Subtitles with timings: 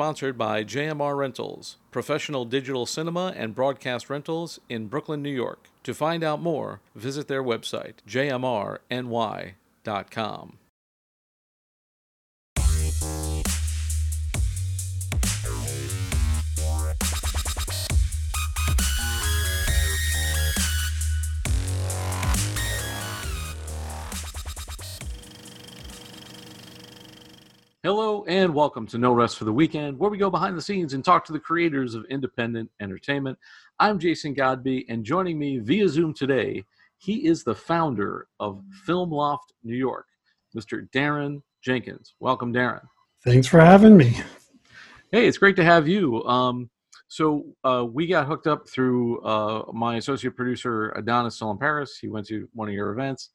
[0.00, 5.68] sponsored by JMR Rentals, professional digital cinema and broadcast rentals in Brooklyn, New York.
[5.82, 8.78] To find out more, visit their website, jmrny.com.
[27.82, 30.92] Hello and welcome to No Rest for the Weekend, where we go behind the scenes
[30.92, 33.38] and talk to the creators of independent entertainment.
[33.78, 36.62] I'm Jason Godby, and joining me via Zoom today,
[36.98, 40.04] he is the founder of Film Loft New York,
[40.54, 40.90] Mr.
[40.90, 42.12] Darren Jenkins.
[42.20, 42.82] Welcome, Darren.
[43.24, 44.14] Thanks for having me.
[45.10, 46.22] Hey, it's great to have you.
[46.24, 46.68] Um,
[47.08, 51.96] so uh, we got hooked up through uh, my associate producer Adonis still in Paris.
[51.98, 53.30] He went to one of your events.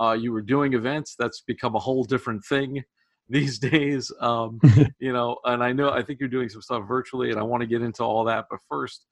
[0.00, 1.14] Uh, you were doing events.
[1.16, 2.82] That's become a whole different thing
[3.28, 4.12] these days.
[4.20, 4.60] Um,
[4.98, 7.62] you know, and I know I think you're doing some stuff virtually, and I want
[7.62, 8.46] to get into all that.
[8.50, 9.06] But first,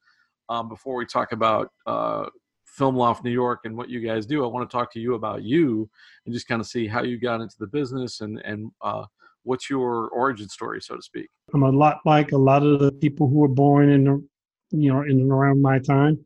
[0.49, 2.27] um, before we talk about uh,
[2.65, 5.13] Film Loft New York and what you guys do, I want to talk to you
[5.13, 5.89] about you
[6.25, 9.05] and just kind of see how you got into the business and and uh,
[9.43, 11.29] what's your origin story, so to speak.
[11.53, 14.23] I'm a lot like a lot of the people who were born in the,
[14.71, 16.25] you know in and around my time.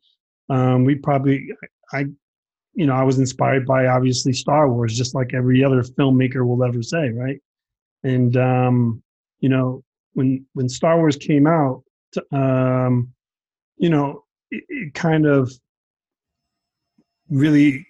[0.49, 1.49] Um, we probably
[1.91, 2.05] I
[2.73, 6.63] you know I was inspired by obviously Star Wars, just like every other filmmaker will
[6.63, 7.41] ever say, right?
[8.08, 9.03] And um,
[9.39, 11.83] you know when when Star Wars came out,
[12.31, 13.13] um,
[13.77, 15.52] you know it, it kind of
[17.30, 17.85] really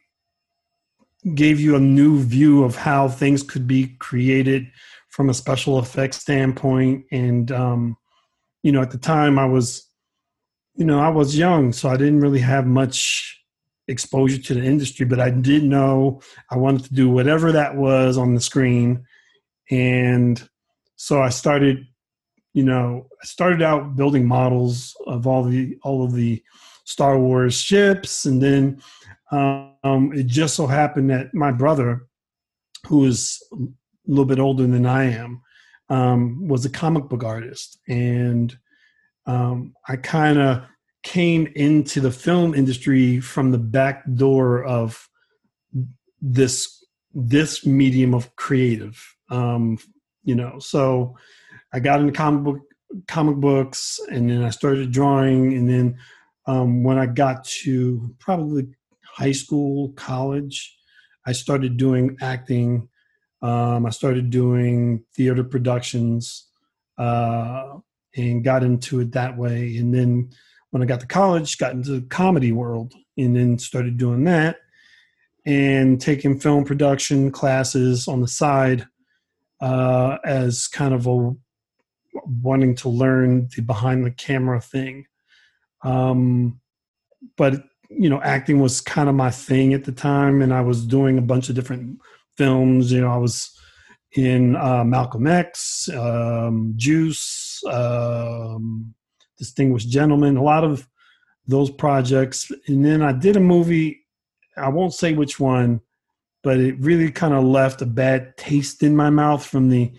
[1.36, 4.68] gave you a new view of how things could be created
[5.10, 7.06] from a special effects standpoint.
[7.12, 7.98] And um,
[8.68, 9.90] you know at the time i was
[10.76, 13.42] you know i was young so i didn't really have much
[13.88, 18.18] exposure to the industry but i did know i wanted to do whatever that was
[18.18, 19.06] on the screen
[19.70, 20.48] and
[20.96, 21.86] so I started,
[22.54, 26.44] you know, I started out building models of all the all of the
[26.86, 28.82] Star Wars ships, and then
[29.32, 32.08] um, it just so happened that my brother,
[32.88, 33.58] who is a
[34.08, 35.42] little bit older than I am,
[35.89, 38.58] um, was a comic book artist, and
[39.26, 40.64] um, I kind of
[41.04, 45.08] came into the film industry from the back door of
[46.22, 49.77] this this medium of creative um,
[50.23, 51.15] you know, so
[51.73, 52.60] I got into comic book
[53.08, 55.98] comic books, and then I started drawing, and then
[56.45, 58.67] um, when I got to probably
[59.04, 60.77] high school, college,
[61.26, 62.87] I started doing acting.
[63.42, 66.48] Um, I started doing theater productions
[66.98, 67.77] uh,
[68.16, 69.77] and got into it that way.
[69.77, 70.30] And then
[70.71, 74.58] when I got to college, got into the comedy world and then started doing that
[75.45, 78.86] and taking film production classes on the side
[79.60, 81.34] uh, as kind of a
[82.42, 85.06] wanting to learn the behind the camera thing.
[85.84, 86.60] Um,
[87.38, 90.86] but you know, acting was kind of my thing at the time, and I was
[90.86, 92.00] doing a bunch of different
[92.38, 92.92] films.
[92.92, 93.58] You know, I was
[94.14, 98.94] in uh, Malcolm X, um, Juice, um,
[99.38, 100.88] Distinguished Gentleman, a lot of
[101.48, 102.52] those projects.
[102.67, 104.06] And then I did a movie.
[104.56, 105.82] I won't say which one,
[106.43, 109.92] but it really kind of left a bad taste in my mouth from the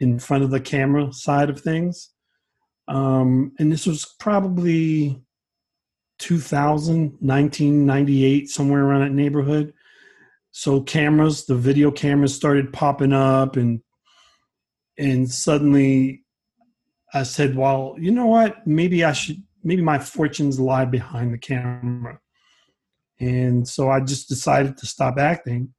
[0.00, 2.10] in front of the camera side of things.
[2.88, 5.22] Um, and this was probably
[6.18, 9.72] 2000, 1998, somewhere around that neighborhood.
[10.50, 13.80] So cameras, the video cameras started popping up and
[14.98, 16.22] and suddenly
[17.14, 18.66] I said, well, you know what?
[18.66, 22.18] Maybe I should maybe my fortunes lie behind the camera.
[23.22, 25.72] And so I just decided to stop acting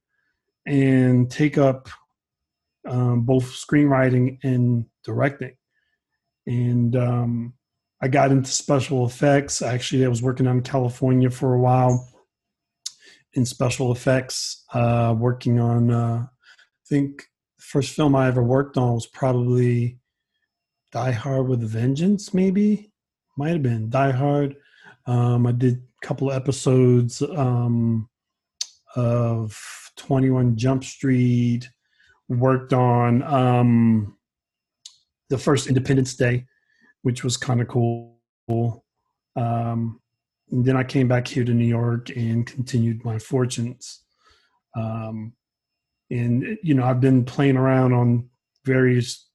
[0.66, 1.90] and take up
[2.88, 5.54] um, both screenwriting and directing.
[6.46, 7.52] And um,
[8.00, 9.60] I got into special effects.
[9.60, 12.08] Actually, I was working on California for a while
[13.34, 17.24] in special effects, uh, working on, uh, I think
[17.58, 19.98] the first film I ever worked on was probably
[20.92, 22.90] Die Hard with a Vengeance, maybe.
[23.36, 24.56] Might have been Die Hard.
[25.06, 28.08] Um, I did a couple of episodes um,
[28.96, 29.58] of
[29.96, 31.68] 21 Jump Street,
[32.28, 34.16] worked on um,
[35.28, 36.46] the first Independence Day,
[37.02, 38.16] which was kind of cool.
[39.36, 40.00] Um,
[40.48, 44.02] then I came back here to New York and continued my fortunes.
[44.76, 45.32] Um,
[46.10, 48.28] and, you know, I've been playing around on
[48.64, 49.28] various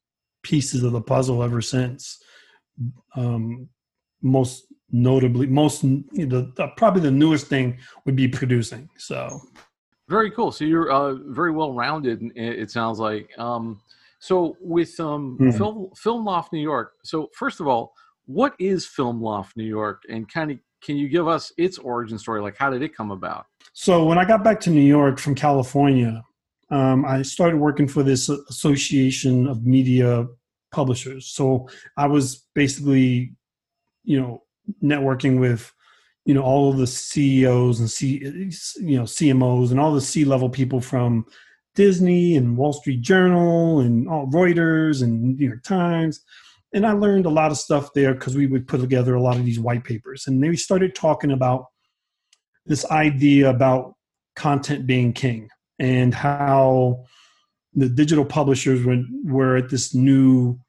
[0.44, 2.22] pieces of the puzzle ever since.
[3.15, 3.69] Um,
[4.22, 6.03] most notably most know,
[6.56, 9.39] the, probably the newest thing would be producing so
[10.07, 13.80] very cool so you're uh, very well rounded it sounds like um,
[14.19, 15.57] So with um, Mhm.
[15.57, 16.94] Film Film Loft New York.
[17.03, 17.94] So first of all,
[18.25, 22.18] what is Film Loft New York, and kind of can you give us its origin
[22.18, 22.41] story?
[22.41, 23.45] Like, how did it come about?
[23.74, 26.21] So when I got back to New York from California,
[26.69, 30.27] um, I started working for this Association of Media
[30.71, 31.27] Publishers.
[31.27, 33.33] So I was basically,
[34.03, 34.44] you know,
[34.83, 35.74] networking with,
[36.25, 38.19] you know, all of the CEOs and C,
[38.80, 41.25] you know, CMOs and all the C-level people from
[41.75, 46.21] Disney and Wall Street Journal and all Reuters and New York Times.
[46.74, 49.38] And I learned a lot of stuff there because we would put together a lot
[49.38, 50.25] of these white papers.
[50.27, 51.65] And they started talking about
[52.65, 53.95] this idea about
[54.36, 55.50] content being king
[55.80, 57.06] and how
[57.74, 60.60] the digital publishers were, were at this new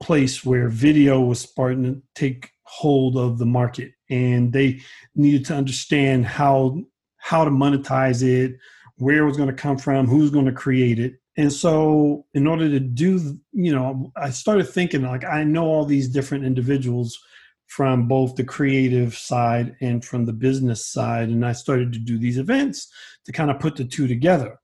[0.00, 4.80] place where video was starting to take hold of the market and they
[5.14, 6.78] needed to understand how
[7.18, 8.56] how to monetize it
[8.98, 11.14] where it was going to come from who's going to create it.
[11.36, 15.84] And so in order to do you know i started thinking like i know all
[15.84, 17.18] these different individuals
[17.66, 22.16] from both the creative side and from the business side and i started to do
[22.16, 22.90] these events
[23.24, 24.58] to kind of put the two together.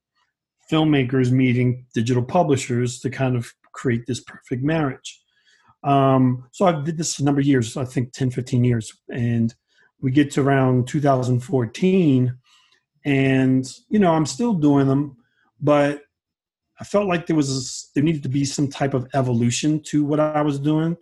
[0.70, 5.21] Filmmakers meeting digital publishers to kind of create this perfect marriage
[5.84, 9.54] um, so i did this a number of years i think 10 15 years and
[10.00, 12.36] we get to around 2014
[13.04, 15.16] and you know i'm still doing them
[15.60, 16.02] but
[16.80, 20.20] i felt like there was there needed to be some type of evolution to what
[20.20, 20.96] i was doing.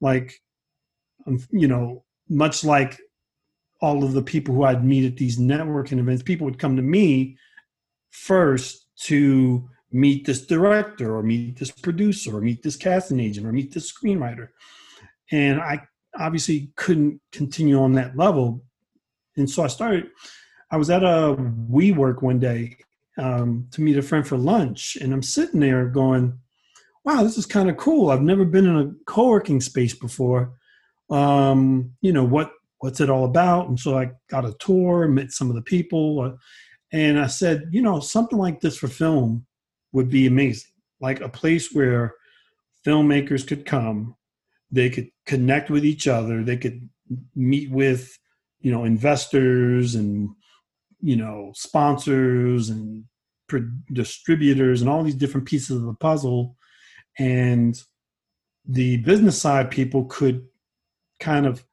[0.00, 0.40] Like
[1.26, 2.98] um, you know much like
[3.80, 6.82] all of the people who i'd meet at these networking events people would come to
[6.82, 7.36] me
[8.10, 13.52] first to meet this director or meet this producer or meet this casting agent or
[13.52, 14.48] meet this screenwriter
[15.30, 15.80] and i
[16.18, 18.62] obviously couldn't continue on that level
[19.36, 20.06] and so i started
[20.74, 21.36] I was at a
[21.70, 22.76] WeWork one day
[23.16, 26.36] um, to meet a friend for lunch, and I'm sitting there going,
[27.04, 28.10] "Wow, this is kind of cool.
[28.10, 30.52] I've never been in a co-working space before.
[31.10, 32.50] Um, you know what?
[32.78, 36.20] What's it all about?" And so I got a tour, met some of the people,
[36.22, 36.32] uh,
[36.90, 39.46] and I said, "You know, something like this for film
[39.94, 40.70] would be amazing.
[41.00, 42.14] Like a place where
[42.86, 44.16] filmmakers could come,
[44.70, 46.90] they could connect with each other, they could
[47.34, 48.18] meet with."
[48.60, 50.30] You know, investors and
[51.00, 53.04] you know sponsors and
[53.92, 56.56] distributors and all these different pieces of the puzzle
[57.18, 57.80] and
[58.66, 60.42] the business side people could
[61.20, 61.64] kind of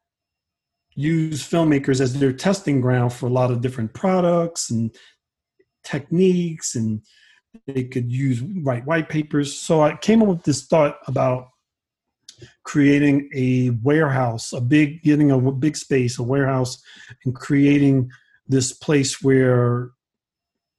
[0.96, 4.94] use filmmakers as their testing ground for a lot of different products and
[5.84, 7.02] techniques and
[7.68, 9.58] they could use write white papers.
[9.58, 11.50] So i came up with this thought about
[12.64, 16.82] creating a warehouse a big getting a big space a warehouse
[17.24, 18.10] and creating
[18.48, 19.92] this place where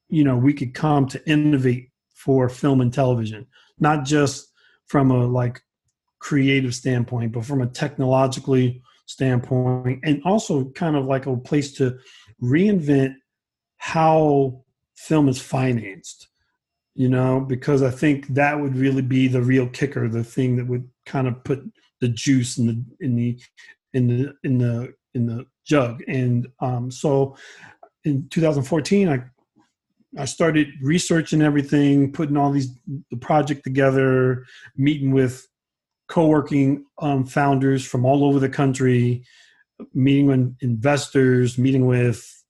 [0.08, 3.46] you know we could come to innovate for film and television.
[3.80, 4.52] Not just
[4.86, 5.60] from a like
[6.19, 11.98] creative standpoint but from a technologically standpoint and also kind of like a place to
[12.40, 13.14] reinvent
[13.76, 14.62] how
[14.94, 16.28] film is financed
[16.94, 20.67] you know because i think that would really be the real kicker the thing that
[20.67, 21.62] would kind of put
[22.03, 23.39] the juice in the in the
[23.94, 26.03] in the in the in the jug.
[26.09, 27.37] And um so
[28.05, 29.25] in 2014 i
[30.19, 32.69] I started researching everything, putting all these
[33.11, 34.44] the project together,
[34.77, 35.49] meeting with
[36.09, 39.25] co-working um, founders from all over the country,
[39.94, 42.42] meeting with investors, meeting with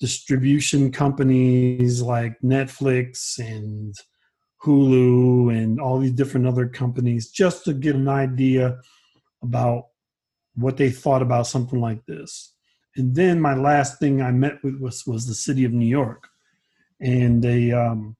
[0.00, 3.94] distribution companies like Netflix and
[4.64, 8.78] Hulu and all these different other companies, just to get an idea
[9.42, 9.86] about
[10.54, 12.54] what they thought about something like this.
[12.96, 16.30] And then my last thing I met with was, was the city of New York
[17.00, 18.16] and they um,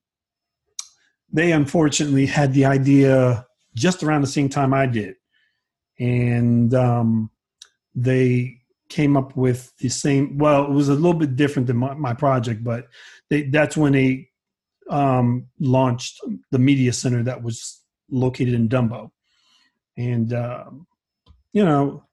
[1.31, 3.45] they unfortunately had the idea
[3.75, 5.15] just around the same time I did,
[5.99, 7.29] and um,
[7.95, 8.60] they
[8.91, 10.37] came up with the same.
[10.37, 12.87] Well, it was a little bit different than my, my project, but
[13.29, 14.29] they, that's when they
[14.89, 16.21] um, launched
[16.51, 19.09] the media center that was located in Dumbo,
[19.97, 20.65] and uh,
[21.53, 22.03] you know,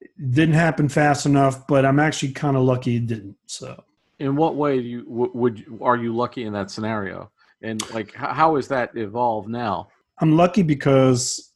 [0.00, 1.66] it didn't happen fast enough.
[1.66, 3.36] But I'm actually kind of lucky it didn't.
[3.46, 3.82] So
[4.18, 7.30] in what way do you would are you lucky in that scenario
[7.62, 9.88] and like how is that evolved now
[10.20, 11.52] i'm lucky because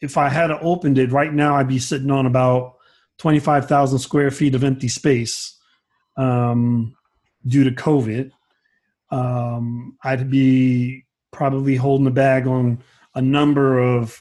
[0.00, 2.76] if i had opened it right now i'd be sitting on about
[3.18, 5.58] 25000 square feet of empty space
[6.16, 6.94] um,
[7.46, 8.30] due to covid
[9.10, 12.82] um, i'd be probably holding the bag on
[13.14, 14.20] a number of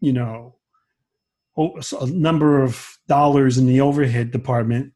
[0.00, 0.54] you know
[1.56, 4.92] a number of dollars in the overhead department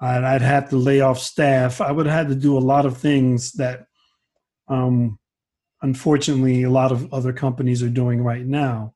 [0.00, 1.80] I'd, I'd have to lay off staff.
[1.80, 3.86] I would have had to do a lot of things that
[4.68, 5.18] um,
[5.82, 8.94] unfortunately a lot of other companies are doing right now.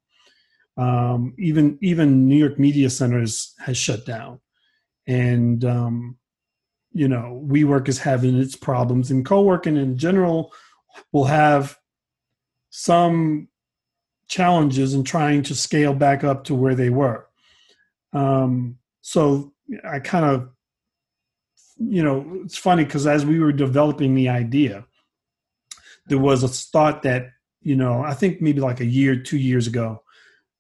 [0.77, 4.41] Um, even even New York Media Centers has shut down,
[5.07, 6.19] and um,
[6.93, 10.53] you know WeWork is having its problems, and co-working in general
[11.13, 11.77] will have
[12.71, 13.49] some
[14.27, 17.27] challenges in trying to scale back up to where they were.
[18.13, 19.53] Um, so
[19.89, 20.49] I kind of,
[21.79, 24.87] you know, it's funny because as we were developing the idea,
[26.07, 27.29] there was a thought that,
[27.61, 30.03] you know, I think maybe like a year, two years ago,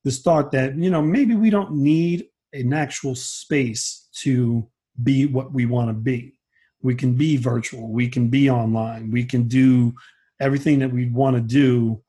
[0.05, 4.67] this thought that, you know, maybe we don't need an actual space to
[5.03, 6.39] be what we want to be.
[6.83, 9.95] We can be virtual, we can be online, we can do
[10.41, 12.03] everything that we want to do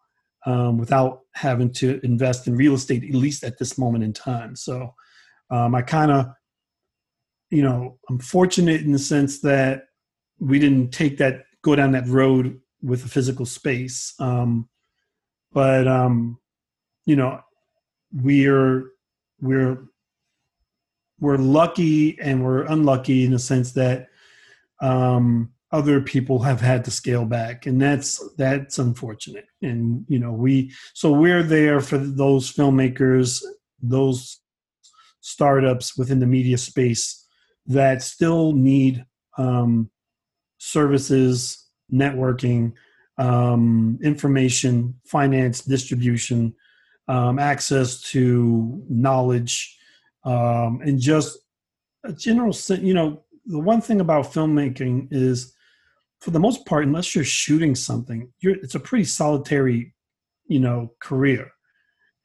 [0.45, 4.55] um, without having to invest in real estate, at least at this moment in time.
[4.55, 4.93] So
[5.49, 6.27] um, I kind of,
[7.49, 9.85] you know, I'm fortunate in the sense that
[10.39, 14.13] we didn't take that, go down that road with a physical space.
[14.19, 14.67] Um,
[15.53, 16.37] but, um,
[17.05, 17.39] you know,
[18.15, 18.91] we're,
[19.41, 19.85] we're,
[21.19, 24.07] we're lucky and we're unlucky in the sense that
[24.81, 29.45] um, other people have had to scale back and that's that's unfortunate.
[29.61, 33.43] And you know we so we're there for those filmmakers
[33.81, 34.39] those
[35.21, 37.27] startups within the media space
[37.65, 39.05] that still need
[39.37, 39.89] um,
[40.59, 42.73] services networking
[43.17, 46.53] um, information finance distribution
[47.07, 49.77] um, access to knowledge
[50.23, 51.37] um, and just
[52.03, 55.55] a general you know the one thing about filmmaking is
[56.25, 59.93] for the most part, unless you're shooting something, you're it's a pretty solitary,
[60.47, 61.51] you know, career.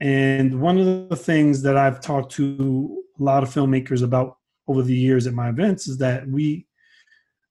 [0.00, 4.82] And one of the things that I've talked to a lot of filmmakers about over
[4.82, 6.66] the years at my events is that we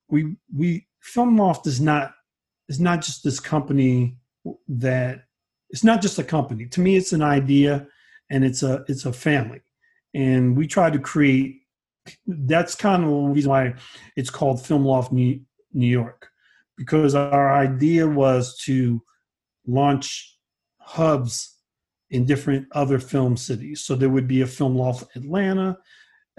[0.07, 2.13] we we film loft is not
[2.67, 4.17] is not just this company
[4.67, 5.25] that
[5.70, 7.86] it's not just a company to me it's an idea
[8.30, 9.62] and it's a it's a family
[10.14, 11.62] and we try to create
[12.28, 13.74] that's kind of the reason why
[14.16, 15.40] it's called film loft new,
[15.74, 16.30] new york
[16.78, 19.02] because our idea was to
[19.68, 20.38] launch
[20.80, 21.58] hubs
[22.10, 23.82] in different other film cities.
[23.82, 25.78] So there would be a film loft Atlanta,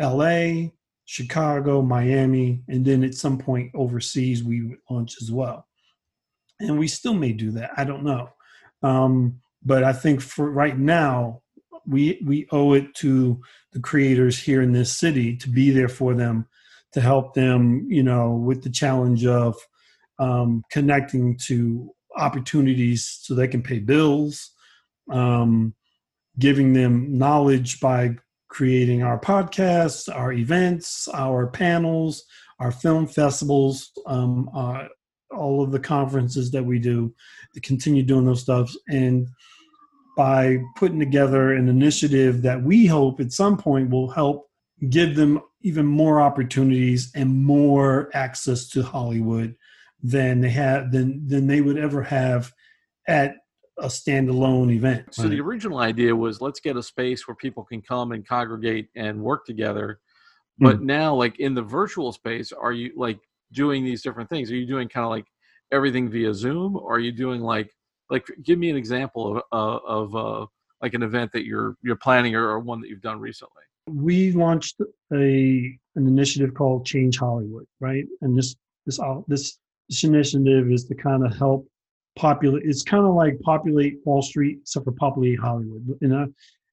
[0.01, 0.71] LA,
[1.05, 5.67] Chicago, Miami, and then at some point overseas we would launch as well.
[6.59, 7.71] And we still may do that.
[7.77, 8.31] I don't know.
[8.83, 11.43] Um, but I think for right now,
[11.87, 13.41] we we owe it to
[13.73, 16.47] the creators here in this city to be there for them,
[16.93, 19.57] to help them, you know, with the challenge of
[20.19, 24.51] um, connecting to opportunities so they can pay bills,
[25.11, 25.75] um,
[26.39, 28.17] giving them knowledge by
[28.49, 32.25] creating our podcasts, our events, our panels,
[32.59, 34.87] our film festivals, um, uh,
[35.31, 37.15] all of the conferences that we do,
[37.55, 38.73] to continue doing those stuff.
[38.89, 39.29] And
[40.17, 44.51] by putting together an initiative that we hope at some point will help
[44.89, 49.55] give them even more opportunities and more access to Hollywood
[50.03, 52.53] than they have than than they would ever have
[53.07, 53.35] at
[53.79, 55.15] a standalone event.
[55.15, 58.89] So the original idea was let's get a space where people can come and congregate
[58.95, 60.01] and work together.
[60.59, 60.83] But mm.
[60.83, 63.19] now, like in the virtual space, are you like
[63.52, 64.50] doing these different things?
[64.50, 65.26] Are you doing kind of like
[65.73, 67.71] everything via Zoom, or are you doing like
[68.11, 70.47] like give me an example of uh, of uh,
[70.83, 73.62] like an event that you're you're planning or, or one that you've done recently?
[73.87, 74.80] We launched
[75.12, 78.04] a an initiative called Change Hollywood, right?
[78.21, 81.66] And this this this this initiative is to kind of help
[82.16, 82.64] populate.
[82.64, 85.85] It's kind of like populate Wall Street, except for populate Hollywood.
[86.00, 86.26] You know,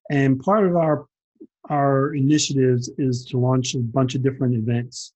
[0.10, 1.06] and part of our
[1.70, 5.14] our initiatives is to launch a bunch of different events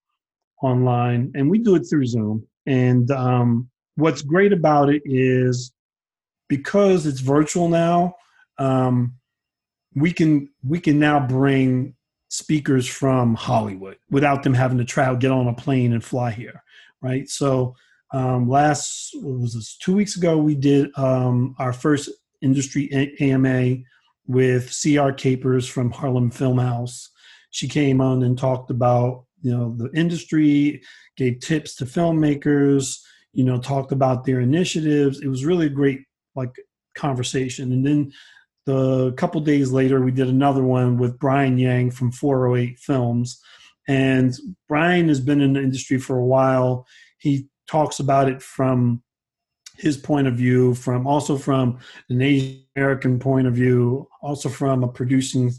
[0.61, 2.47] online, and we do it through Zoom.
[2.65, 5.71] And um, what's great about it is
[6.47, 8.15] because it's virtual now,
[8.57, 9.15] um,
[9.95, 11.95] we can we can now bring
[12.29, 16.63] speakers from Hollywood without them having to travel, get on a plane and fly here,
[17.01, 17.27] right?
[17.29, 17.75] So
[18.13, 22.09] um, last was this two weeks ago we did um, our first
[22.41, 23.77] industry AMA
[24.27, 27.09] with CR Capers from Harlem Film House.
[27.49, 30.81] She came on and talked about you know the industry,
[31.17, 32.99] gave tips to filmmakers,
[33.33, 35.21] you know talked about their initiatives.
[35.21, 36.01] It was really a great
[36.35, 36.55] like
[36.95, 37.71] conversation.
[37.71, 38.11] And then
[38.65, 43.41] the couple days later we did another one with Brian Yang from 408 Films.
[43.87, 44.33] And
[44.67, 46.85] Brian has been in the industry for a while.
[47.17, 49.01] He talks about it from
[49.77, 51.79] his point of view, from also from
[52.09, 55.51] an Asian American point of view, also from a producing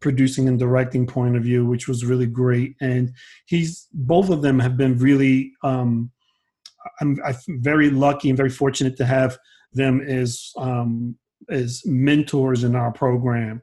[0.00, 2.76] producing and directing point of view, which was really great.
[2.80, 3.12] And
[3.46, 5.52] he's both of them have been really.
[5.62, 6.10] Um,
[7.00, 9.38] I'm, I'm very lucky and very fortunate to have
[9.72, 11.16] them as um,
[11.50, 13.60] as mentors in our program,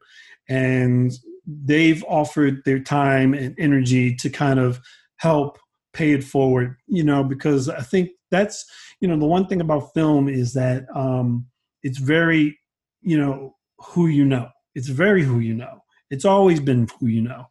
[0.50, 1.12] and
[1.46, 4.80] they've offered their time and energy to kind of
[5.18, 5.58] help
[5.94, 6.76] pay it forward.
[6.88, 8.66] You know, because I think that's
[9.00, 11.48] you know the one thing about film is that um,
[11.84, 12.60] it's very
[13.02, 14.50] you know who you know.
[14.76, 15.82] It's very who you know.
[16.16, 17.46] It's always been who you know,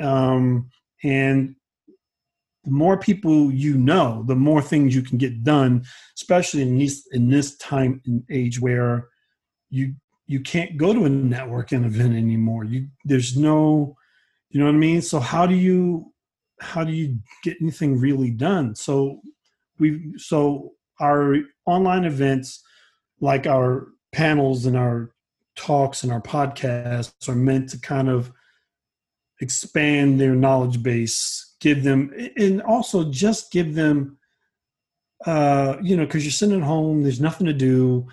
[0.00, 0.70] um,
[1.02, 1.56] and
[2.64, 5.84] the more people you know, the more things you can get done,
[6.16, 9.08] especially in this in this time and age where
[9.70, 9.94] you
[10.26, 12.64] you can't go to a networking event anymore.
[12.64, 13.96] You there's no
[14.50, 15.02] you know what I mean?
[15.02, 16.12] So how do you
[16.60, 18.74] how do you get anything really done?
[18.74, 19.20] So
[19.78, 22.62] we so our online events
[23.20, 25.13] like our panels and our
[25.56, 28.32] talks and our podcasts are meant to kind of
[29.40, 34.18] expand their knowledge base, give them, and also just give them,
[35.26, 38.06] uh, you know, because you're sitting at home, there's nothing to do.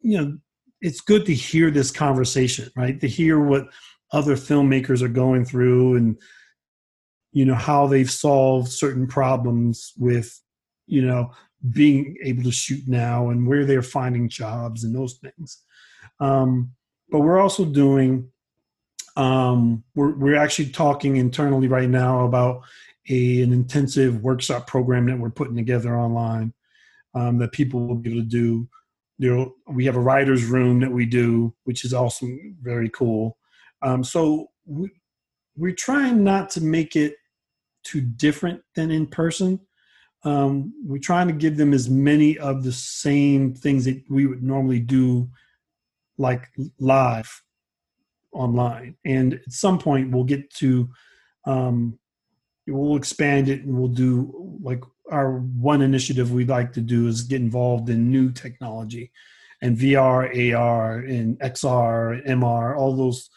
[0.00, 0.38] You know,
[0.80, 3.00] it's good to hear this conversation, right?
[3.00, 3.68] To hear what
[4.12, 6.16] other filmmakers are going through and,
[7.32, 10.40] you know, how they've solved certain problems with,
[10.86, 11.32] you know,
[11.72, 15.62] being able to shoot now and where they're finding jobs and those things.
[16.20, 16.72] Um,
[17.10, 18.30] but we're also doing
[19.16, 22.62] um, we're, we're actually talking internally right now about
[23.08, 26.52] a, an intensive workshop program that we're putting together online
[27.14, 28.68] um, that people will be able to do.
[29.18, 32.26] You know, we have a writer's room that we do, which is also
[32.60, 33.38] very cool.
[33.80, 34.90] Um, so we,
[35.56, 37.16] we're trying not to make it
[37.82, 39.60] too different than in person.
[40.24, 44.42] Um, we're trying to give them as many of the same things that we would
[44.42, 45.30] normally do,
[46.18, 47.42] like live
[48.32, 48.96] online.
[49.04, 50.88] And at some point, we'll get to,
[51.46, 51.98] um,
[52.66, 57.22] we'll expand it and we'll do like our one initiative we'd like to do is
[57.22, 59.12] get involved in new technology
[59.62, 63.30] and VR, AR, and XR, MR, all those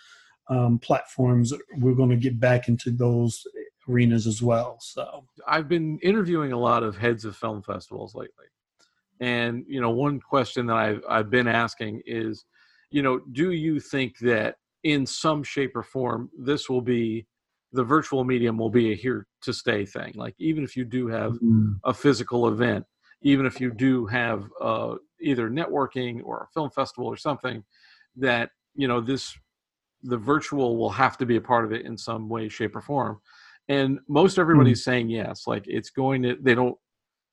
[0.49, 1.53] um, platforms.
[1.77, 3.45] We're going to get back into those
[3.87, 4.77] arenas as well.
[4.81, 8.45] So I've been interviewing a lot of heads of film festivals lately.
[9.19, 12.45] And you know, one question that I've I've been asking is,
[12.91, 17.25] you know, do you think that in some shape or form, this will be
[17.71, 20.13] the virtual medium will be a here to stay thing.
[20.15, 21.73] Like even if you do have mm-hmm.
[21.83, 22.85] a physical event,
[23.21, 27.63] even if you do have uh, either networking or a film festival or something,
[28.15, 29.37] that you know this
[30.03, 32.81] the virtual will have to be a part of it in some way, shape, or
[32.81, 33.19] form.
[33.67, 34.91] And most everybody's mm-hmm.
[34.91, 35.45] saying yes.
[35.45, 36.37] Like it's going to.
[36.41, 36.77] They don't.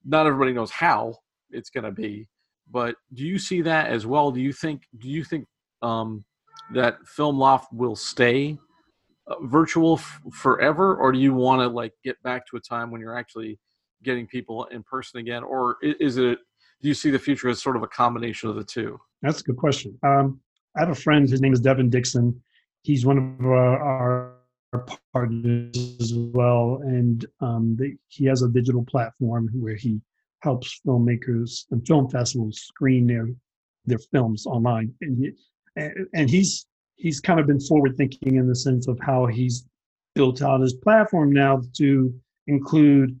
[0.05, 1.15] Not everybody knows how
[1.49, 2.27] it's going to be.
[2.69, 4.31] But do you see that as well?
[4.31, 4.83] Do you think?
[4.99, 5.45] Do you think
[5.81, 6.25] um,
[6.73, 8.57] that Film Loft will stay
[9.27, 12.91] uh, virtual f- forever, or do you want to like get back to a time
[12.91, 13.59] when you're actually
[14.03, 16.39] getting people in person again, or is it?
[16.81, 18.99] Do you see the future as sort of a combination of the two?
[19.21, 19.97] That's a good question.
[20.03, 20.39] Um,
[20.75, 21.27] I have a friend.
[21.27, 22.39] His name is Devin Dixon.
[22.83, 24.35] He's one of our,
[24.73, 27.77] our partners as well, and um,
[28.09, 29.99] he has a digital platform where he
[30.47, 33.27] helps filmmakers and film festivals screen their
[33.85, 34.93] their films online.
[35.01, 35.31] And he,
[36.13, 39.65] and he's he's kind of been forward thinking in the sense of how he's
[40.15, 42.13] built out his platform now to
[42.47, 43.19] include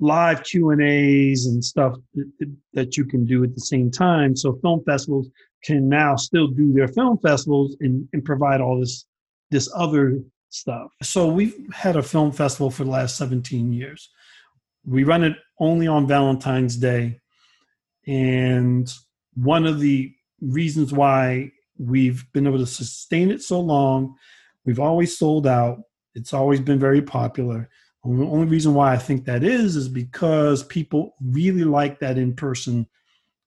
[0.00, 4.36] live Q and A's and stuff that, that you can do at the same time.
[4.36, 5.28] So film festivals
[5.64, 9.06] can now still do their film festivals and, and provide all this
[9.50, 10.88] this other stuff.
[11.02, 14.10] So we've had a film festival for the last 17 years.
[14.86, 17.20] We run it only on Valentine's Day.
[18.06, 18.92] And
[19.34, 24.16] one of the reasons why We've been able to sustain it so long.
[24.64, 25.78] We've always sold out.
[26.14, 27.68] It's always been very popular.
[28.04, 32.18] And the only reason why I think that is is because people really like that
[32.18, 32.86] in-person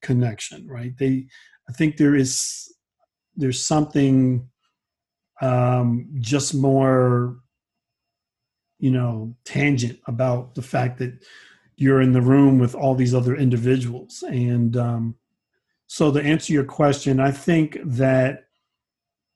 [0.02, 0.96] connection, right?
[0.98, 1.28] They,
[1.68, 2.72] I think there is
[3.36, 4.50] there's something
[5.42, 7.38] um, just more,
[8.80, 11.14] you know, tangent about the fact that
[11.76, 15.16] you're in the room with all these other individuals, and um,
[15.88, 18.46] so to answer your question, I think that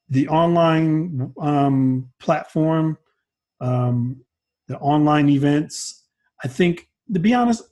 [0.09, 2.97] the online um, platform,
[3.59, 4.21] um,
[4.67, 6.03] the online events,
[6.43, 7.63] I think to be honest,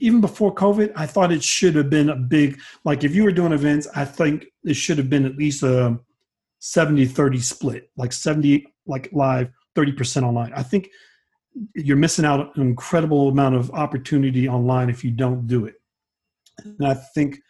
[0.00, 3.32] even before COVID, I thought it should have been a big, like if you were
[3.32, 5.98] doing events, I think it should have been at least a
[6.58, 10.52] 70 30 split, like 70 like live, 30% online.
[10.54, 10.88] I think
[11.74, 15.74] you're missing out an incredible amount of opportunity online if you don't do it.
[16.64, 17.40] And I think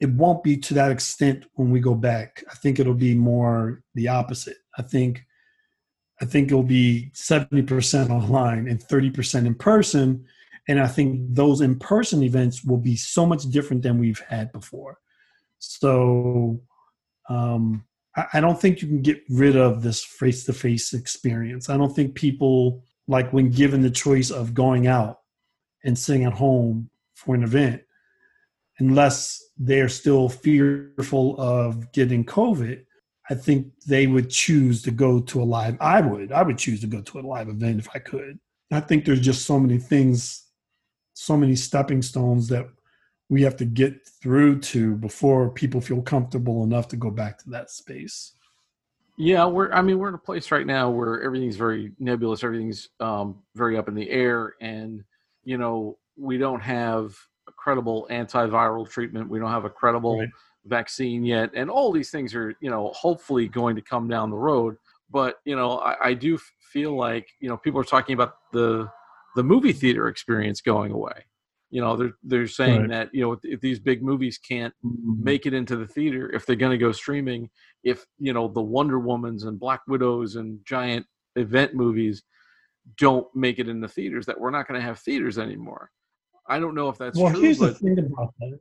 [0.00, 2.42] it won't be to that extent when we go back.
[2.50, 4.56] I think it'll be more the opposite.
[4.76, 5.24] I think
[6.20, 10.24] I think it'll be 70% online and 30% in person.
[10.68, 14.52] And I think those in person events will be so much different than we've had
[14.52, 14.98] before.
[15.58, 16.60] So
[17.28, 17.84] um,
[18.16, 21.68] I, I don't think you can get rid of this face to face experience.
[21.68, 25.20] I don't think people like when given the choice of going out
[25.84, 27.82] and sitting at home for an event,
[28.78, 32.84] unless they're still fearful of getting COVID,
[33.30, 35.76] I think they would choose to go to a live.
[35.80, 36.32] I would.
[36.32, 38.38] I would choose to go to a live event if I could.
[38.70, 40.46] I think there's just so many things,
[41.14, 42.66] so many stepping stones that
[43.28, 47.50] we have to get through to before people feel comfortable enough to go back to
[47.50, 48.32] that space.
[49.16, 49.70] Yeah, we're.
[49.72, 52.42] I mean, we're in a place right now where everything's very nebulous.
[52.42, 55.04] Everything's um, very up in the air, and
[55.44, 57.14] you know, we don't have
[57.48, 59.28] a credible antiviral treatment.
[59.28, 60.28] We don't have a credible right.
[60.64, 64.36] vaccine yet, and all these things are, you know, hopefully going to come down the
[64.36, 64.76] road.
[65.10, 66.38] But you know, I, I do
[66.72, 68.88] feel like you know people are talking about the
[69.36, 71.26] the movie theater experience going away.
[71.72, 72.90] You know, they're they're saying right.
[72.90, 75.24] that you know if these big movies can't mm-hmm.
[75.24, 77.48] make it into the theater, if they're going to go streaming,
[77.82, 82.24] if you know the Wonder Womans and Black Widows and giant event movies
[82.98, 85.90] don't make it in the theaters, that we're not going to have theaters anymore.
[86.46, 87.40] I don't know if that's well, true.
[87.40, 87.72] here's but...
[87.72, 88.58] the thing about that.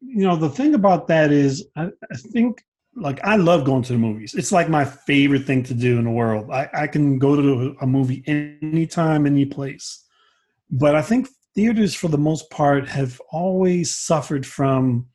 [0.00, 2.64] You know, the thing about that is, I, I, think,
[2.96, 4.34] like, I love going to the movies.
[4.34, 6.50] It's like my favorite thing to do in the world.
[6.50, 10.02] I, I can go to a movie anytime, any place.
[10.70, 11.28] But I think
[11.60, 15.06] theaters, for the most part, have always suffered from,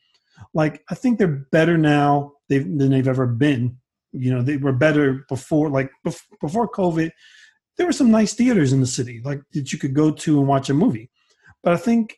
[0.54, 3.78] like, I think they're better now than they've ever been.
[4.12, 7.12] You know, they were better before, like, before COVID.
[7.78, 10.48] There were some nice theaters in the city, like that you could go to and
[10.48, 11.10] watch a movie
[11.66, 12.16] but I think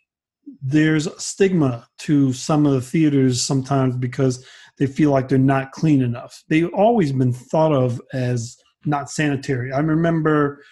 [0.61, 4.45] there's stigma to some of the theaters sometimes because
[4.77, 6.43] they feel like they're not clean enough.
[6.49, 9.71] They've always been thought of as not sanitary.
[9.71, 10.63] I remember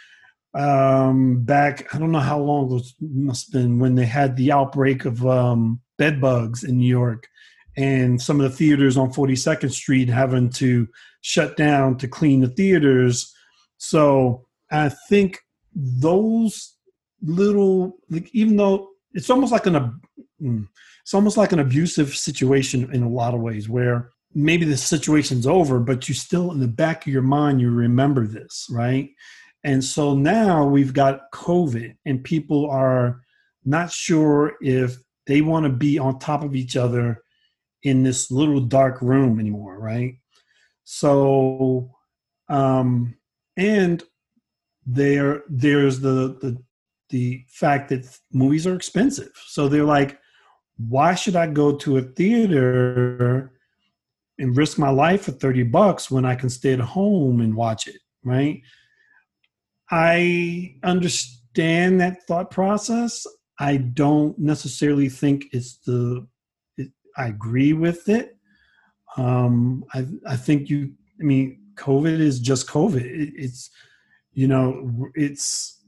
[0.56, 4.52] um, back, I don't know how long it must have been when they had the
[4.52, 7.28] outbreak of um, bed bugs in New York
[7.78, 10.88] and some of the theaters on 42nd Street having to
[11.22, 13.34] shut down to clean the theaters.
[13.78, 15.40] So I think
[15.76, 16.76] those
[17.22, 20.00] little like even though it's almost like an
[20.42, 20.68] mm,
[21.02, 25.48] it's almost like an abusive situation in a lot of ways where maybe the situation's
[25.48, 29.10] over but you still in the back of your mind you remember this right
[29.66, 33.22] and so now we've got covid and people are
[33.66, 34.98] not sure if
[35.28, 37.22] they want to be on top of each other
[37.84, 40.16] in this little dark room anymore right
[40.86, 41.92] so
[42.48, 43.14] um
[43.58, 44.04] and
[44.86, 46.58] there there's the the
[47.10, 49.32] the fact that movies are expensive.
[49.48, 50.20] So they're like,
[50.78, 53.52] why should I go to a theater
[54.38, 57.88] and risk my life for 30 bucks when I can stay at home and watch
[57.88, 58.62] it, right?
[59.92, 63.26] I understand that thought process.
[63.60, 66.28] I don't necessarily think it's the,
[66.78, 68.38] it, I agree with it.
[69.18, 73.06] Um, I, I think you, I mean, COVID is just COVID.
[73.06, 73.70] It, it's,
[74.34, 75.84] you know, it's,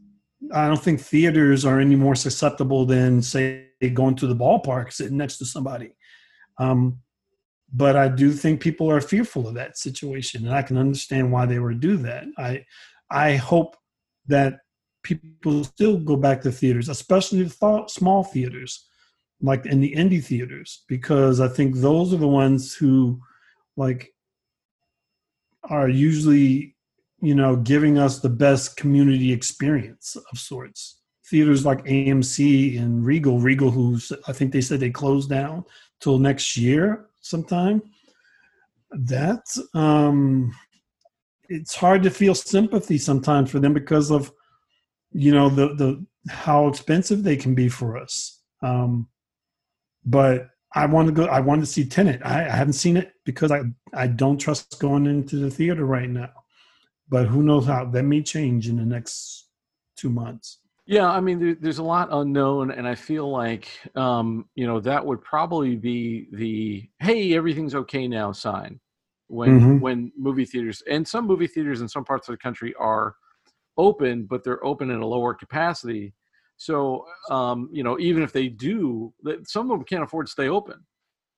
[0.53, 5.17] I don't think theaters are any more susceptible than say going to the ballpark sitting
[5.17, 5.95] next to somebody.
[6.59, 6.99] Um,
[7.73, 11.45] but I do think people are fearful of that situation, and I can understand why
[11.45, 12.25] they would do that.
[12.37, 12.65] I
[13.09, 13.75] I hope
[14.27, 14.59] that
[15.03, 18.87] people still go back to theaters, especially the small theaters,
[19.41, 23.19] like in the indie theaters, because I think those are the ones who
[23.75, 24.13] like
[25.63, 26.77] are usually
[27.21, 31.01] you know, giving us the best community experience of sorts.
[31.29, 35.65] Theaters like AMC and Regal, Regal, who I think they said they closed down
[35.99, 37.81] till next year sometime.
[38.91, 40.55] That um,
[41.49, 44.31] it's hard to feel sympathy sometimes for them because of
[45.11, 48.41] you know the the how expensive they can be for us.
[48.61, 49.07] Um,
[50.05, 51.25] but I want to go.
[51.25, 52.21] I want to see Tenet.
[52.23, 53.61] I, I haven't seen it because I
[53.93, 56.31] I don't trust going into the theater right now
[57.09, 59.47] but who knows how that may change in the next
[59.95, 60.59] two months.
[60.85, 64.79] Yeah, I mean, there, there's a lot unknown, and I feel like, um, you know,
[64.79, 68.79] that would probably be the "Hey, everything's okay now" sign
[69.27, 69.79] when mm-hmm.
[69.79, 73.15] when movie theaters and some movie theaters in some parts of the country are
[73.77, 76.13] open, but they're open at a lower capacity.
[76.57, 79.13] So, um, you know, even if they do,
[79.43, 80.83] some of them can't afford to stay open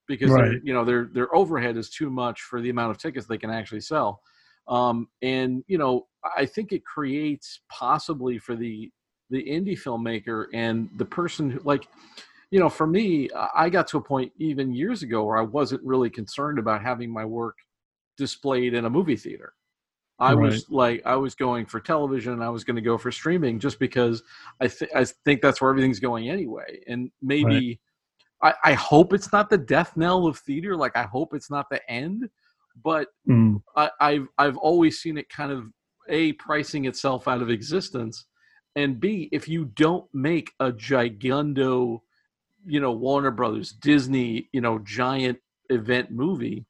[0.08, 0.60] because right.
[0.64, 3.50] you know their their overhead is too much for the amount of tickets they can
[3.50, 4.22] actually sell.
[4.68, 8.92] Um, and you know, I think it creates possibly for the
[9.30, 11.88] the indie filmmaker and the person who like
[12.52, 15.82] you know for me i got to a point even years ago where i wasn't
[15.84, 17.56] really concerned about having my work
[18.20, 19.54] displayed in a movie theater
[20.20, 20.52] i right.
[20.52, 23.60] was like i was going for television and i was going to go for streaming
[23.60, 24.22] just because
[24.62, 27.80] i th- i think that's where everything's going anyway and maybe
[28.42, 30.76] I, I hope it's not the death knell of theater.
[30.76, 32.30] Like I hope it's not the end,
[32.84, 33.62] but Mm.
[33.76, 35.66] I, I've I've always seen it kind of
[36.08, 38.26] a pricing itself out of existence,
[38.76, 42.02] and b if you don't make a gigundo,
[42.66, 46.66] you know Warner Brothers, Disney, you know giant event movie,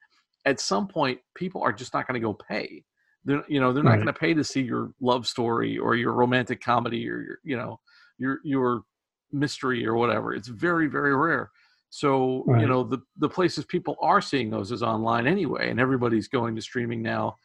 [0.45, 2.83] at some point people are just not going to go pay.
[3.25, 3.99] They're you know they're not Right.
[3.99, 7.57] going to pay to see your love story or your romantic comedy or your you
[7.57, 7.79] know
[8.17, 8.83] your your
[9.31, 10.33] mystery or whatever.
[10.33, 11.51] It's very very rare.
[11.89, 16.27] So you know the the places people are seeing those is online anyway, and everybody's
[16.27, 17.35] going to streaming now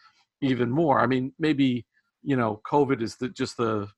[0.43, 1.01] even more.
[1.01, 1.87] I mean, maybe
[2.23, 3.89] you know COVID is the just the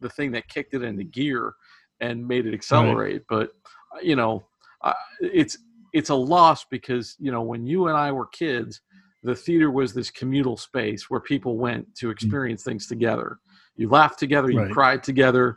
[0.00, 1.54] the thing that kicked it into gear
[2.00, 3.22] and made it accelerate.
[3.28, 3.50] But
[3.94, 4.44] uh, you know,
[4.82, 5.56] uh, it's
[5.94, 8.82] it's a loss because you know when you and I were kids,
[9.22, 12.12] the theater was this communal space where people went to mm.
[12.12, 13.38] experience things together.
[13.76, 14.70] You laughed together, you Right.
[14.70, 15.56] cried together.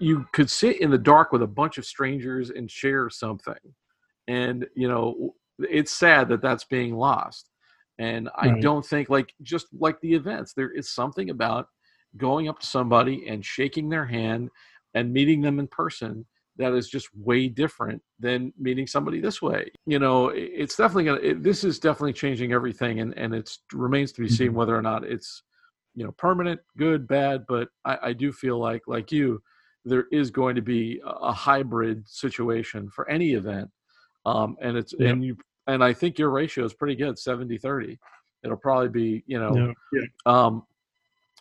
[0.00, 3.54] You could sit in the dark with a bunch of strangers and share something.
[4.26, 7.50] And you know, it's sad that that's being lost.
[7.98, 8.62] And I Right.
[8.62, 11.68] don't think like just like the events, there is something about
[12.16, 14.50] going up to somebody and shaking their hand
[14.94, 16.26] and meeting them in person
[16.58, 19.70] that is just way different than meeting somebody this way.
[19.86, 21.20] You know, it's definitely gonna.
[21.20, 24.54] It, this is definitely changing everything, and and it remains to be seen Mhm.
[24.54, 25.42] whether or not it's
[25.94, 27.44] you know permanent, good, bad.
[27.46, 29.42] But I, I do feel like like you,
[29.84, 33.70] there is going to be a, hybrid situation for any event,
[34.24, 37.98] um, and it's and you and I think your ratio is pretty good, 70-30.
[38.44, 40.02] It'll probably be you know yeah.
[40.24, 40.62] um,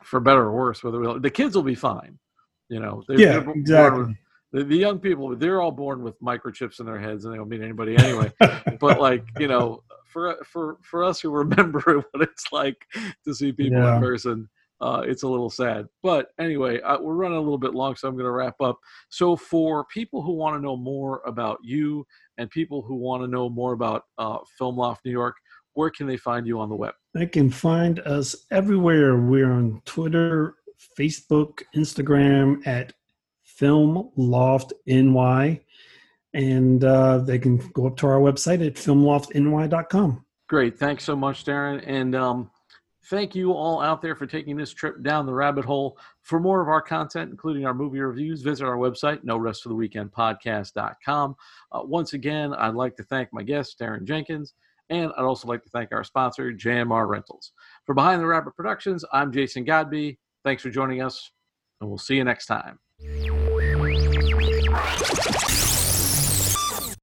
[0.04, 0.84] for better or worse.
[0.84, 2.19] Whether we, the kids will be fine,
[2.67, 3.04] you know.
[3.08, 4.17] They're, Yeah, they're exactly.
[4.55, 7.49] The, the young people, they're all born with microchips in their heads, and they don't
[7.49, 8.31] meet anybody anyway.
[8.79, 11.79] but like you know, for for for us who remember
[12.11, 12.77] what it's like
[13.25, 13.95] to see people Yeah.
[13.95, 14.49] in person.
[14.81, 18.09] Uh, it's a little sad, but anyway, uh, we're running a little bit long, so
[18.09, 18.77] I'm going to wrap up.
[19.07, 22.05] So, for people who want to know more about you
[22.37, 25.37] and people who want to know more about uh, Film Loft New York,
[25.75, 26.93] where can they find you on the web?
[27.13, 29.17] They can find us everywhere.
[29.17, 30.55] We're on Twitter,
[30.99, 32.91] Facebook, Instagram at
[33.55, 35.61] Film Loft NY.
[36.33, 40.25] And uh, they can go up to our website at filmloftny.com.
[40.47, 40.77] Great.
[40.77, 41.81] Thanks so much, Darren.
[41.87, 42.51] And um,
[43.05, 45.97] thank you all out there for taking this trip down the rabbit hole.
[46.23, 49.69] For more of our content, including our movie reviews, visit our website, no rest for
[49.69, 51.35] the weekend podcast.com.
[51.71, 54.53] Uh, once again, I'd like to thank my guest, Darren Jenkins,
[54.89, 57.53] and I'd also like to thank our sponsor, JMR Rentals.
[57.85, 60.17] For Behind the Rabbit Productions, I'm Jason Godby.
[60.43, 61.31] Thanks for joining us,
[61.79, 62.79] and we'll see you next time.
[63.01, 63.54] Música